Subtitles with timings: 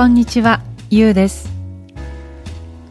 [0.00, 1.50] こんにちは、ゆうです。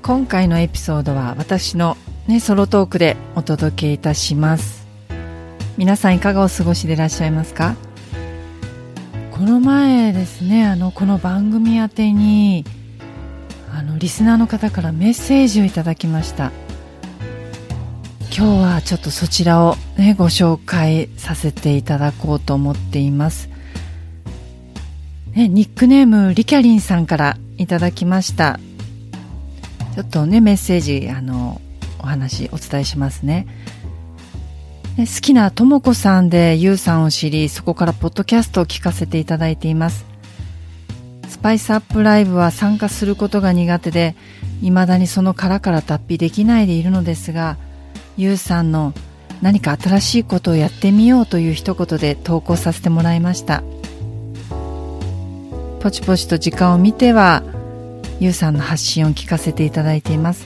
[0.03, 4.85] 今回のエピソードは私のね、ソロトークでお届けいたします。
[5.75, 7.75] 皆さんいかがお過ごしでいらっしゃいますか？
[9.31, 12.63] この前ですねあのこの番組宛てに
[13.73, 16.51] あのリスナーの方からメッセージをいただきました。
[18.31, 23.49] 今日はちょっとそちらをねご紹介させていただこうと思っています。
[25.39, 28.59] ね、ニックネームリキャリンさんからいただきました。
[29.95, 31.61] ちょっとねメッセージあの
[31.99, 33.47] お話お伝えしますね。
[34.97, 40.05] 好きなともこさんでゆうさんを知りそこからポッドキャストを聞かせていただいています。
[41.29, 44.17] スパイスアップライブは参加することが苦手で
[44.59, 47.55] 未だにその殻から脱皮できないでいるのですが
[48.17, 48.93] ゆうさんの
[49.41, 53.63] 何か新しいことをやってみようという一言で投稿させてもらいました。
[55.79, 57.41] ポチポチと時間を見ては
[58.19, 60.45] ゆうさんの発信を聞かせていただいています。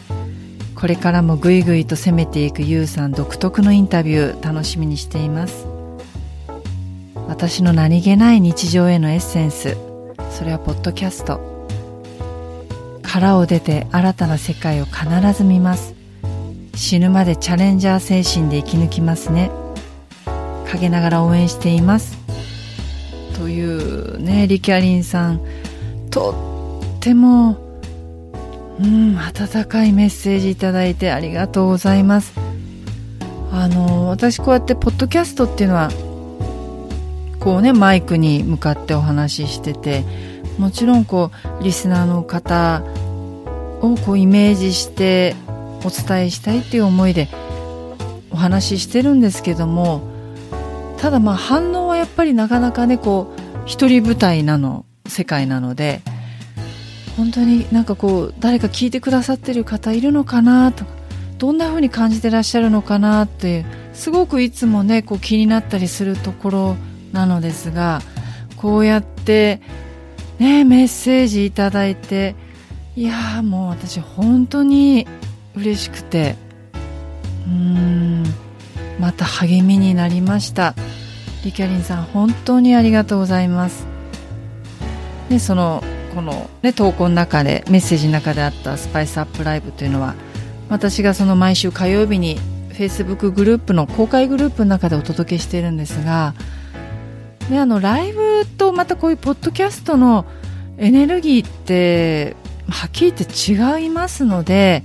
[0.76, 5.66] これからもぐいぐいと攻めていくゆうさん独特のインタビュー楽しみにしています。
[7.28, 9.76] 私の何気ない日常へのエッセンス
[10.30, 11.40] それはポッドキャスト。
[13.02, 15.96] 殻を出て新たな世界を必ず見ます。
[16.76, 19.50] 死ぬまでチャレンジャー精神で生き抜きますね。
[20.72, 22.23] 陰ながら応援しています。
[23.54, 25.42] いうねリキャリンさん
[26.10, 27.58] とっても
[28.80, 32.34] うん温かいメッセージいただいてありがとうございます。
[33.52, 35.92] あの私こうやってポッドキャストっていうのは
[37.40, 40.04] こうねマイクに向かってお話ししてて
[40.58, 42.84] もちろんこうリスナーの方
[43.82, 45.36] をこうイメージして
[45.84, 47.28] お伝えしたいっていう思いで
[48.32, 50.02] お話ししてるんですけども
[50.98, 56.02] ただまあ反応はやっぱりなかなかねこう一人舞台なの世界なので
[57.18, 60.92] 本当になんかこう誰か聞いてくださってる方いるのかなとか
[61.38, 66.76] どんな風に感じてらっしゃるのかなってすごくいつもねこう気になったりするところ
[67.12, 68.02] なのですが
[68.58, 69.62] こうやって
[70.40, 72.36] ねメッセージいただいて
[72.96, 75.08] いやもう私本当に
[75.56, 76.36] 嬉しくて
[77.46, 78.24] うーん
[79.00, 80.76] また励みになりました。
[81.44, 83.86] リキャリンさん本当にありがとうございます。
[85.30, 85.84] でその
[86.16, 90.16] この、ね、投稿の中でメッセージの中であったスパイスアップライブというのは
[90.70, 92.38] 私がその毎週火曜日に
[92.70, 96.34] フェイスブックグループの公開グループの中でお届けしているんですが
[97.50, 100.26] であのライブとまたこういうポッドキャストの
[100.78, 102.36] エネルギーって
[102.70, 104.84] はっきり言って違いますので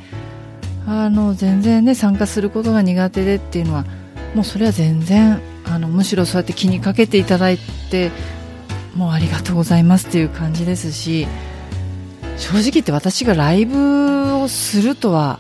[0.87, 3.85] あの全然ね参加することが苦手でっていうのは
[4.35, 5.41] もうそれは全然
[5.79, 8.11] あのむしろそうやって気にかけていただいて
[8.97, 11.29] もうありがとうございますっていう感じですし
[12.37, 15.39] 正直言って私がライブをするとは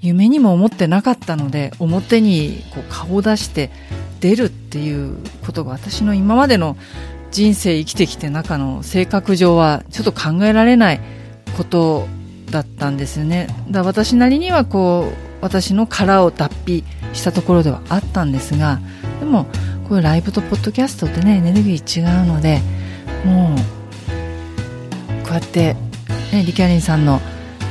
[0.00, 3.70] 夢にも思ってなかったので表にこう顔を出して
[4.18, 5.16] 出るっていう
[5.46, 6.76] ことが私の今までの
[7.30, 11.00] 人生生きてきて中の性格上はちょっと考えられない
[11.56, 12.08] こと
[12.50, 13.46] だったんですよね。
[13.70, 18.80] だ私なりにはこう私の殻を脱皮したところではあったんですが
[19.20, 19.44] でも
[19.88, 22.60] こういうライブとポッドキャストってねエネルギー違うので
[23.24, 23.58] もう
[25.24, 25.74] こうやって、
[26.32, 27.20] ね、リキャリンさんの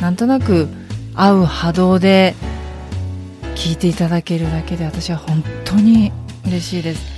[0.02, 0.68] なんとなく
[1.16, 2.36] 合う波動で
[3.56, 6.12] 聞いていただけるだけで私は本当に
[6.46, 7.18] 嬉しいです。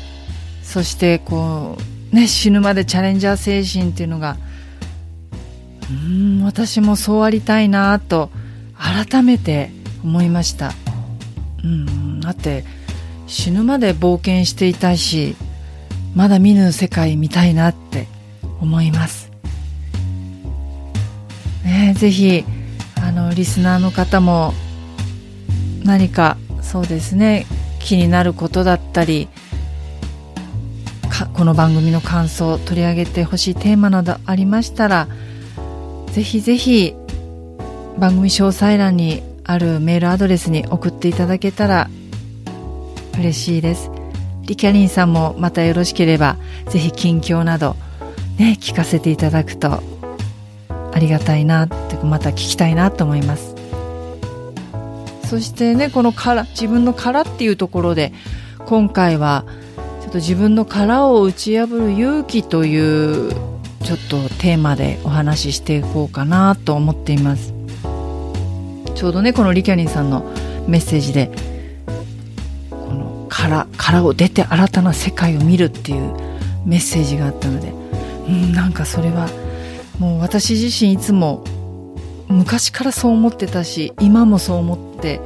[0.64, 1.78] そしてこ
[2.12, 4.38] うね死ぬまでチャレンジャー精神っていうのが
[5.90, 8.30] うん私もそうありたいなと
[8.78, 9.72] 改めて
[10.04, 10.72] 思いました。
[11.64, 12.64] うんだって
[13.30, 15.36] 死ぬまで冒険していたいし
[16.16, 18.08] まだ見ぬ世界見たいなって
[18.60, 19.31] 思います、
[21.64, 22.44] ね、ぜひ
[23.02, 24.54] あのリスナーの方も
[25.84, 27.46] 何かそうですね
[27.80, 29.30] 気になることだったり
[31.36, 35.08] この番組の感想取り上げてほしいテーマなどありましたら
[36.08, 36.96] ぜひぜひ
[37.98, 41.88] 番組詳細欄にあるメールアドレスに送っていただけたら
[43.19, 43.92] 嬉しいです。
[44.44, 46.38] リキャリンさんもまたよろしければ
[46.69, 47.75] ぜひ近況など
[48.38, 49.83] ね聞かせていただくと
[50.92, 53.56] ありがたいなってまた聞きたいなと思います。
[55.25, 58.13] そしてねこの殻自分の殻っていうところで
[58.66, 59.45] 今回は
[60.01, 63.31] ちょっと自分の殻を打ち破る勇気という
[63.83, 67.54] ちょっとテーマでお話ししていこうかなと思っています。
[68.95, 70.24] ちょうどねこのリキャリンさんの
[70.68, 71.31] メッセージで
[73.47, 76.13] の殻殻を出て新たな世界を見るっていう
[76.65, 77.69] メッセージがあったので
[78.27, 79.27] うんなんかそれは
[80.00, 81.44] もう私自身いつも
[82.27, 85.19] 昔からそう思ってたし今もそう思って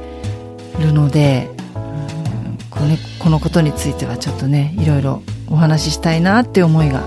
[0.80, 7.06] るので、うんこのこのことについてはちょっとねいろいろお話ししたいなって思いが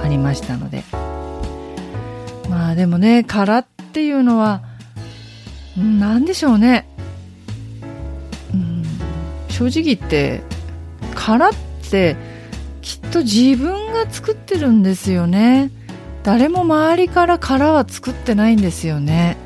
[0.00, 0.84] ありましたので。
[2.48, 4.62] まあでもね殻っていうのは
[5.76, 6.95] 何でしょうね、うん、
[9.56, 10.42] 正直言って
[11.14, 11.52] 殻っ
[11.90, 12.14] て
[12.82, 15.70] きっと自分が作ってるんですよね。
[16.24, 19.38] 誰も周りから殻は作ってないんですよね。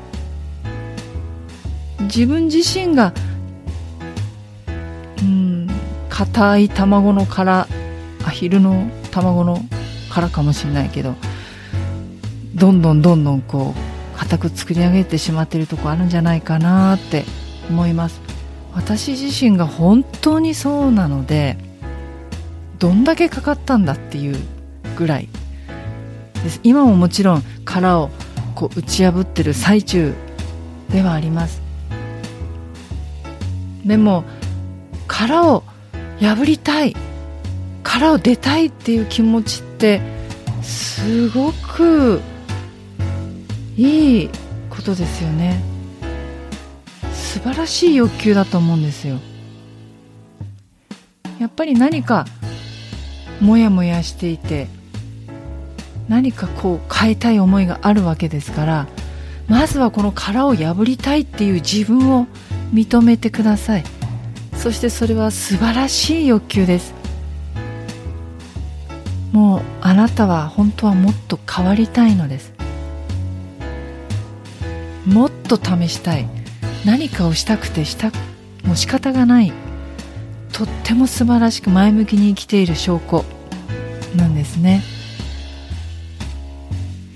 [2.01, 3.13] 自分自身が
[5.21, 5.69] うん
[6.09, 7.69] 硬い卵の殻
[8.25, 9.63] アヒルの卵の
[10.09, 11.15] 殻かもしれないけど
[12.53, 17.23] どんどんどんどんこう硬く作り上げてしまっているとこあるんじゃないかなって
[17.69, 18.30] 思います。
[18.73, 21.57] 私自身が本当にそうなので
[22.79, 24.37] どんだけかかったんだっていう
[24.95, 25.29] ぐらい。
[26.43, 26.59] です。
[26.63, 28.09] 今ももちろん殻を
[28.55, 30.13] こう打ち破ってる最中
[30.89, 31.61] ではあります。
[33.85, 34.23] でも
[35.07, 35.63] 殻を
[36.19, 36.95] 破りたい
[37.83, 40.01] 殻を出たいっていう気持ちって
[40.61, 42.21] すごく
[43.75, 44.29] いい
[44.69, 45.70] ことですよね。
[47.31, 49.17] 素晴らしい欲求だと思うんですよ。
[51.39, 52.25] やっぱり何か
[53.39, 54.67] モヤモヤしていて
[56.09, 58.87] 何かこう変えたい思いがあるわけですから
[59.47, 62.27] まずはこの殻を破りたいっていう自分を
[62.73, 63.85] 認めてください。
[64.57, 66.93] そしてそれは素晴らしい欲求です。
[69.31, 72.51] もうあなたは本当はもっと変わりたいのです。
[75.05, 76.40] もっと試したい。
[76.85, 78.11] 何かをしたくてした
[78.63, 79.53] もう仕方がない。
[80.51, 83.23] とっても素晴らしく前向きに生きている証拠
[84.15, 84.83] なんですね。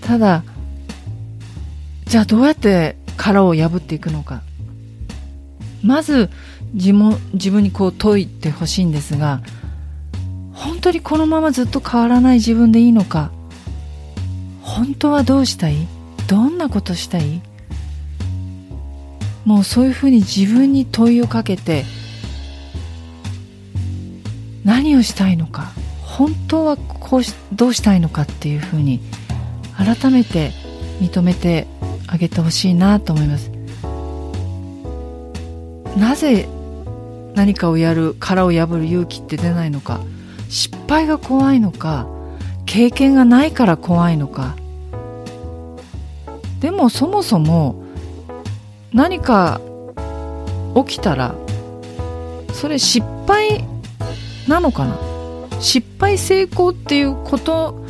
[0.01, 0.43] ただ
[2.05, 4.41] じゃあどうやって殻を破っていくのか。
[5.83, 6.29] まず
[6.73, 9.41] 自分自分にこう解いてほしいんですが
[10.53, 13.31] 本当にこのままずっと変わらない自分でいいのか。
[14.61, 15.87] 本当はどうしたい？
[16.27, 17.41] どんなことしたい？
[19.45, 21.85] もうそういうふうに自分に問いをかけて
[24.63, 25.71] 何をしたいのか
[26.01, 28.99] 本当はこうしどうしたいのかっていうふうに
[29.77, 30.51] 改めて
[30.99, 31.67] 認めて
[32.07, 33.51] あげてほしいなと思います。
[35.97, 36.47] なぜ
[37.35, 40.01] 何かをやる殻を破る勇気って出ないのか
[40.49, 42.07] 失敗が怖いのか
[42.65, 44.55] 経験がないから怖いのか。
[46.59, 47.84] でもそもそも
[48.95, 49.59] 何か
[50.73, 51.35] 起きたら
[52.53, 53.65] それ失敗
[54.47, 54.97] なのかな？
[55.59, 57.85] 失敗成功っていうこと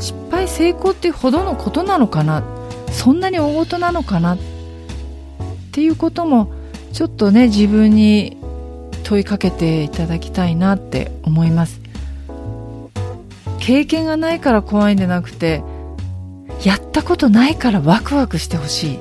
[0.00, 2.42] 失敗成功っていうほどのことなのかな？
[2.90, 4.34] そんなに大事なのかな？
[4.34, 4.38] っ
[5.70, 6.52] ていうことも
[6.92, 8.36] ちょっとね自分に
[9.04, 11.80] 問いかけていただきたいなって思います。
[13.60, 15.62] 経験がないから怖いんじゃなくて
[16.64, 18.98] やったことないからワクワクしてほしい、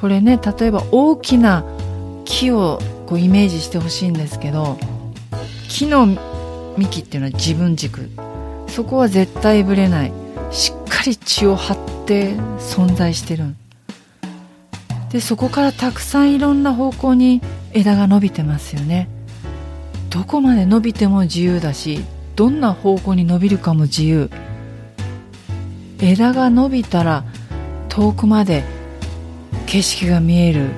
[0.00, 1.64] これね例えば大きな
[2.24, 4.78] 木をこうイメージしてほしいんですけど
[5.68, 6.06] 木の
[6.76, 8.08] 幹っていうのは自分軸。
[8.68, 10.12] そこは絶対ぶれない。
[10.50, 13.54] しっかり血を張って存在してる。
[15.10, 17.42] でそこからたくさんいろんな方向に
[17.72, 19.08] 枝が伸びてますよね。
[20.08, 22.04] どこまで伸びても自由だし
[22.36, 24.30] どんな方向に伸びるかも自由。
[26.00, 27.24] 枝が伸びたら
[27.88, 28.64] 遠くまで
[29.70, 30.70] 景色が見える。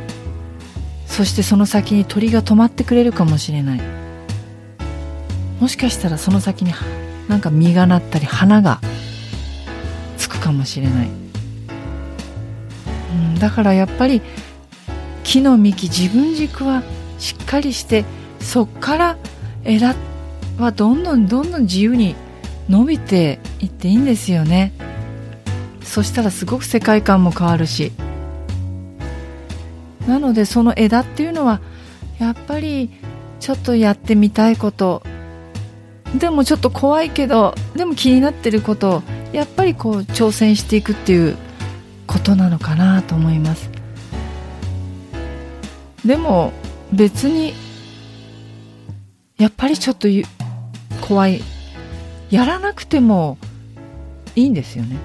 [1.06, 3.80] そしてその先に鳥が止まってくれるかもしれない。
[5.60, 6.74] もしかしたらその先に
[7.28, 8.80] なんか実がなったり花が
[10.18, 11.08] つくかもしれない、
[13.12, 14.20] うん、だからやっぱり
[15.22, 16.82] 木の幹自分軸は
[17.20, 18.04] しっかりして
[18.40, 19.16] そっから
[19.62, 19.94] 枝
[20.58, 22.16] はどんどんどんどん自由に
[22.68, 24.72] 伸びていっていいんですよね。
[25.84, 27.92] そしたらすごく世界観も変わるし
[30.06, 31.60] なのでその枝っていうのは
[32.18, 32.90] やっぱり
[33.40, 35.02] ちょっとやってみたいこと
[36.16, 41.36] でもちょっと怖いけどでも気になってることをやっぱりこう挑戦していくっていう
[42.06, 43.70] ことなのかなと思います。
[46.04, 46.52] でも
[46.92, 47.54] 別に
[49.38, 50.08] やっぱりちょっと
[51.00, 51.42] 怖い。
[52.30, 53.38] やらなくても
[54.34, 54.96] いいんですよね。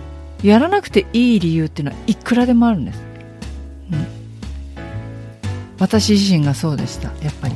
[0.44, 3.02] やらなくていい理由っていうのはいくらでもあるんです、
[3.92, 4.06] うん、
[5.80, 7.10] 私自身がそうでした。
[7.24, 7.56] やっぱり。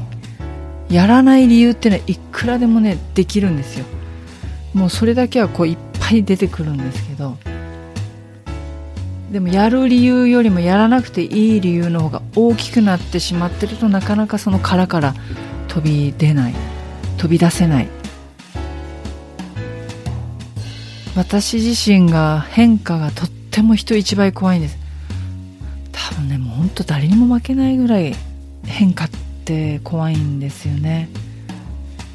[0.90, 3.86] やらない理由っていうのはいくらでもねできるんですよ。
[4.74, 7.38] もうそれだけはこういっぱい出てくるんですけど。
[9.32, 15.16] でもやる理由よりもやらなくていい理由の方が大きくなってしまってるとなかなかその殻から
[15.70, 16.54] 飛び出ない。
[17.18, 17.88] 飛び出せない。
[21.16, 24.81] 私自身が変化がとっても人一倍怖いんです。
[26.12, 28.14] 多分ねもうほんと誰にも負けないぐらい
[28.66, 29.10] 変化っ
[29.46, 31.10] て怖いんですよね。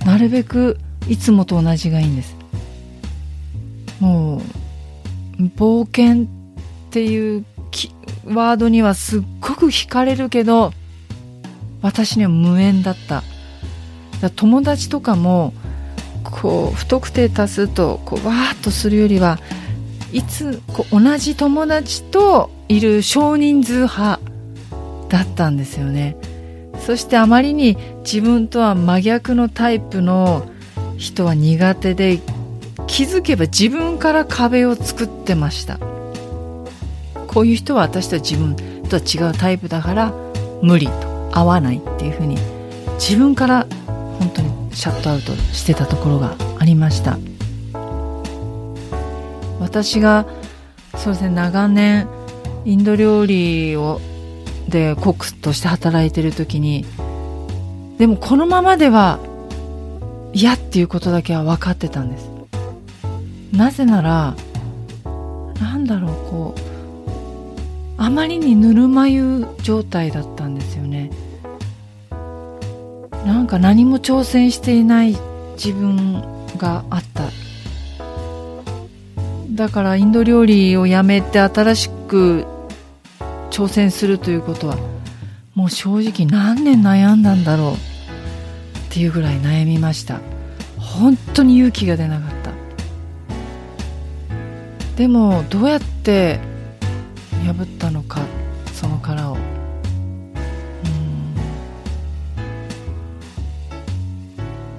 [0.05, 2.37] なるべくいつもと同じがいいんです。
[4.01, 4.43] も
[5.39, 6.27] う冒険っ
[6.91, 7.45] ていう
[8.25, 10.73] ワードにはすっごく惹かれるけど
[11.83, 13.23] 私には無縁だった。
[14.21, 15.53] だ友達とかも
[16.23, 19.39] こう不特定多数とこうわーっとするよりは
[20.13, 24.21] いつこう同じ友達といる少人数派
[25.09, 26.17] だったんですよね。
[26.81, 30.47] そしてあまりに自分とは真逆のタイプの
[30.97, 32.21] 人は苦手で
[32.87, 35.79] 気づけば自分から壁を作ってました。
[37.27, 38.57] こういう人は私とは自分
[38.89, 40.13] とは違うタイプだから
[40.63, 40.93] 無理と
[41.33, 42.39] 合わないっていうふうに
[42.95, 43.67] 自分から
[44.19, 47.19] 本当にシャットアウトしてたところがありました。
[49.61, 50.27] 私が
[50.97, 52.09] そうですね長年
[52.67, 54.01] インド料理を
[54.69, 56.85] でコックとして働いてる時に
[57.97, 59.21] でもこのままでは
[60.33, 62.29] 嫌っていうことだけは分かってたんです。
[63.53, 64.35] なぜなら
[65.61, 66.61] なんだろうこう
[67.99, 71.13] あまりにぬるま湯状態だったんですよね。
[73.25, 75.17] なんか何も挑戦していない
[75.55, 76.21] 自分
[76.59, 77.31] があった。
[79.53, 82.45] だからインド料理をやめて新しく
[83.57, 84.77] 挑戦するということは
[85.55, 87.77] もう正直何年悩んだんだろうっ
[88.91, 90.21] ていうぐらい悩みました。
[90.77, 92.53] 本当に勇気が出なかった。
[94.97, 96.39] でもどうやって
[97.47, 98.21] 破ったのか
[98.75, 99.39] その殻を。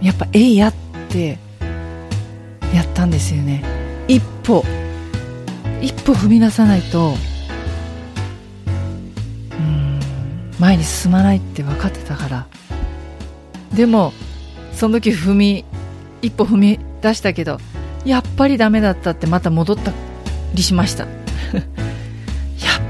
[0.04, 0.74] やっぱえいやっ
[1.10, 1.40] て
[2.72, 3.64] やったんですよね。
[4.08, 4.64] 一歩
[5.82, 7.16] 一歩踏み出さないと
[10.68, 12.48] 前に進まないって分かってたから。
[13.74, 14.12] でも
[14.74, 15.66] その時踏み
[16.22, 17.60] 一歩踏み出したけど
[18.04, 19.94] やっぱりダメだったってまた戻った
[20.54, 21.06] りしました。
[21.08, 21.12] やっ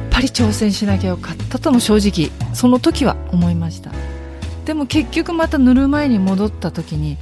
[0.09, 3.91] ぱり挑戦しなきゃよかったとも正直その時は思いました。
[4.65, 7.17] でも結局また塗る前に戻った時に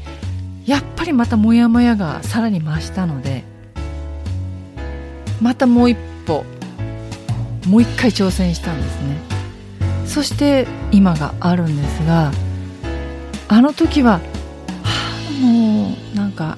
[0.65, 3.43] やっぱりまたモヤモヤがさらに増したので
[5.41, 6.45] またもう一歩
[7.67, 9.34] もう一回挑戦したんですね。
[10.05, 12.31] そして今があるんですが
[13.47, 14.21] あの時は、は
[15.29, 16.57] あ、もうなんか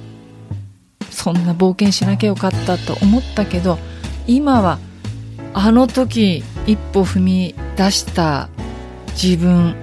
[1.10, 3.78] そんな冒険しなきゃよかったと思ったけど
[4.28, 4.80] 今は
[5.54, 8.50] あの時一歩踏み出した
[9.22, 9.76] 自分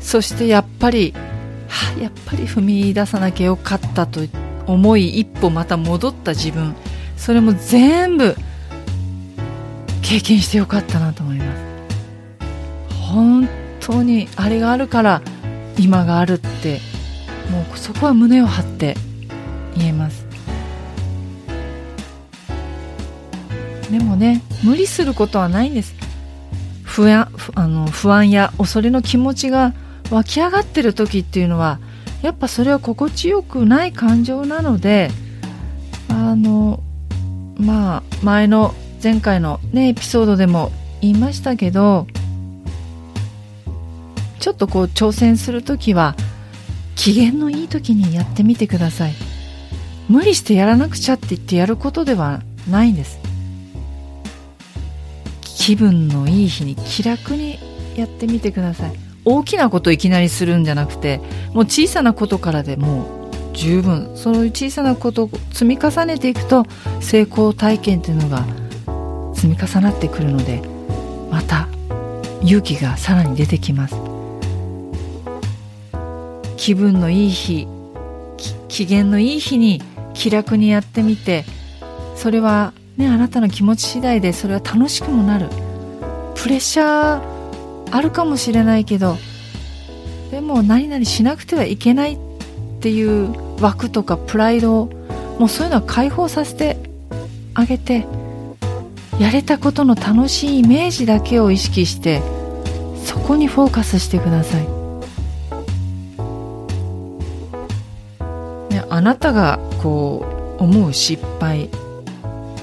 [0.00, 1.12] そしてやっぱり、
[1.68, 4.20] はあ、やっぱり踏み出さなきゃよかったと
[4.66, 6.74] 思い一歩また戻った自分
[7.16, 8.34] それも全部
[10.02, 11.47] 経験してよかったなと思います。
[13.08, 13.48] 本
[13.80, 15.22] 当にあれがあるから
[15.78, 16.80] 今があるって
[17.50, 18.94] もうそこは胸を張って
[19.76, 20.26] 言えます。
[23.90, 25.94] でもね無理することはないんです。
[26.84, 29.72] 不安あの不安や恐れの気持ちが
[30.10, 31.78] 湧き上がってる時っていうのは
[32.22, 35.10] やっぱそれは心地よくない感情なので
[36.08, 36.80] あの
[37.56, 42.06] まあ前の前回のねエピソードでも言いましたけど
[44.38, 46.14] ちょっとこう挑戦する時は
[46.96, 49.14] 機嫌のいい時にやってみてください。
[50.08, 52.40] 無理してやらなくちゃって言ってやることでは
[52.70, 53.18] ないんです。
[55.42, 57.58] 気分のいい日に気楽に
[57.96, 58.92] やってみてください。
[59.24, 61.20] 大きなこといきなりするんじゃなくて
[61.52, 66.64] もう小さなことからでもう十分そういう小さなことを積み重ねていくと
[67.00, 68.46] 成功体験っていうのが
[69.34, 70.62] 積み重なってくるので
[71.30, 71.68] また
[72.42, 74.17] 勇気がさらに出てきます。
[76.58, 77.66] 気分のいい日
[78.68, 79.80] 機嫌のいい日に
[80.12, 81.44] 気楽にやってみて
[82.16, 85.48] それはねあなたの気持ち次第でそれは楽しくもなる。
[86.34, 89.16] プレッシャーあるかもしれないけど
[90.30, 92.18] でも何々しなくてはいけないっ
[92.80, 94.86] ていう枠とかプライドを
[95.38, 96.76] もうそういうのは解放させて
[97.54, 98.06] あげて
[99.18, 102.22] やれたことの楽しいイメージだけを意識して
[103.04, 104.77] そこにフォーカスしてください、
[109.08, 111.70] なたがこう思う失敗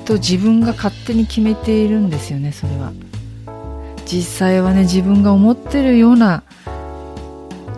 [0.05, 2.93] と自分が勝手に決めているんですよねそれは。
[4.05, 6.43] 実際はね自分が思ってるような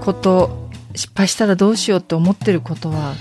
[0.02, 3.14] こと失敗したらどうしようって思ってることは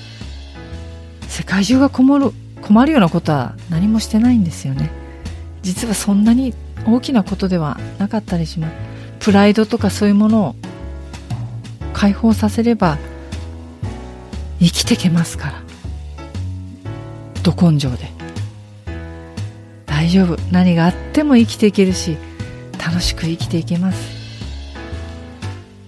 [1.28, 4.90] 世界中が困る困るようなことは何もしてないんですよね。
[5.62, 8.74] 実はそんなに大きなことではなかったりします。
[9.20, 10.54] プライドとかそういうものを
[11.92, 12.98] 解放させれば
[14.58, 15.62] 生きてけますから。
[17.42, 18.10] ど根性で。
[19.86, 20.36] 大丈夫。
[20.50, 22.16] 何があっても生きていけるし
[22.78, 24.16] 楽しく生きていけます。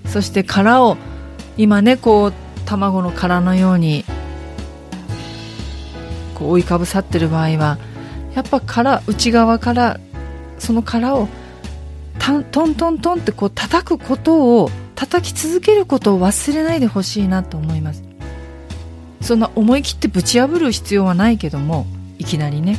[0.07, 0.97] そして殻を
[1.57, 2.33] 今ねこう
[2.65, 4.05] 卵の殻のように
[6.35, 7.79] こう覆いかぶさってる場合は
[8.35, 10.01] やっぱ殻内側から
[10.59, 11.29] その殻を
[12.19, 18.08] トントントンってこう叩くことを叩き続けることを忘れないでほしいなと思います。
[19.29, 21.85] そんな思い切ってぶち破る必要はないけども
[22.19, 22.79] いきなりね。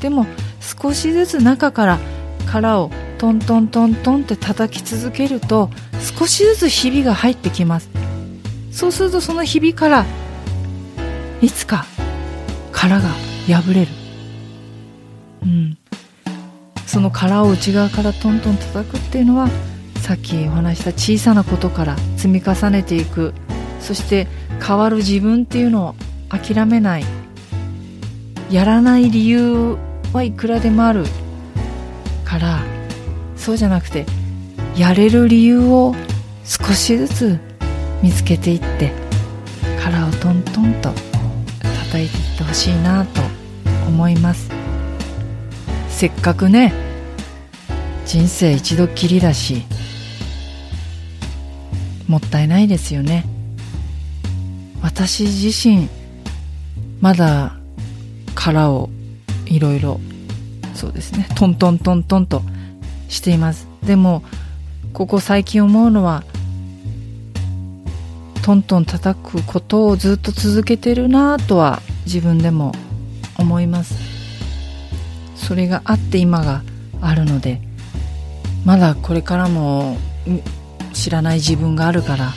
[0.00, 0.26] でも
[0.58, 1.98] 少しずつ中から
[2.46, 5.68] 殻をトントントントンって叩き続けると
[6.18, 7.90] 少しずつひびが入ってきます。
[8.70, 10.06] そうするとそのひびから
[11.42, 11.84] いつか
[12.72, 13.10] 殻が
[13.46, 13.88] 破れる。
[15.42, 15.76] うん。
[16.86, 19.50] その殻を内側からトントン叩くっていうのは
[20.00, 23.34] さっきお話した小さなことから積み重ねていく
[23.82, 24.26] そして
[24.66, 25.94] 変わる自分っていうのを
[26.30, 27.04] 諦めない。
[28.50, 29.76] やらない理由
[30.12, 31.04] はいくらでもある
[32.22, 32.60] から
[33.34, 34.04] そうじゃなくて
[34.76, 35.94] やれる理由を
[36.44, 37.38] 少しずつ
[38.02, 38.92] 見つけていって
[39.82, 40.92] 殻をトントンと
[41.62, 43.22] 叩いていってほしいなと
[43.88, 44.50] 思います。
[45.88, 46.74] せっかくね
[48.04, 49.64] 人生一度きりだし
[52.06, 53.31] もったいないですよね。
[54.82, 55.88] 私自身
[57.00, 57.56] まだ
[58.34, 58.90] 殻を
[59.46, 60.00] いろいろ
[60.74, 62.42] そうですねトントントントンと
[63.08, 63.68] しています。
[63.84, 64.22] でも
[64.92, 66.24] ここ最近思うのは
[68.42, 72.72] トントン叩くことをずっと続けてるなとは自分でも
[73.38, 73.94] 思います。
[75.36, 76.62] それがあって今が
[77.00, 77.60] あるので
[78.64, 79.96] まだこれからも
[80.92, 82.32] 知らない自分があるから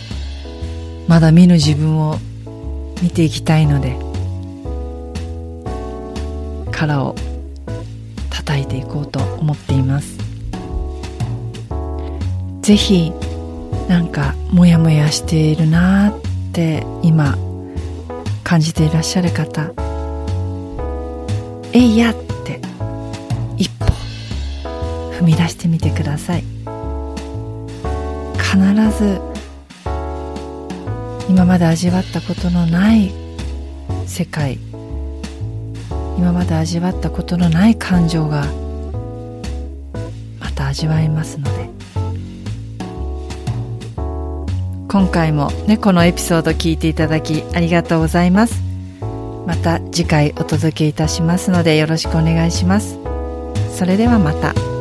[1.07, 2.17] まだ見ぬ自分を
[3.01, 3.97] 見ていきたいので
[6.71, 7.15] 殻を
[8.29, 10.17] 叩いていこうと思っています。
[12.61, 13.11] ぜひ
[13.87, 16.13] なんかモヤモヤしているなっ
[16.51, 17.37] て今
[18.43, 19.71] 感じていらっしゃる方
[21.73, 22.59] えいやって
[23.57, 23.85] 一歩
[25.19, 26.43] 踏み出してみてください。
[28.37, 29.34] 必ず
[31.27, 33.11] 今まで味わったことのない
[34.05, 34.59] 世界。
[36.17, 38.45] 今まで味わったことのない感情が
[40.39, 41.69] また味わえますので。
[44.87, 48.61] 今回も猫のエピソード聞いていただきありがとうございます。
[49.45, 52.97] また次回お届けいたしますのでよろしくお願いします。
[53.73, 54.74] それではまた。